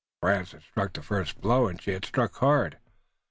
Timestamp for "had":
0.53-0.63, 1.91-2.03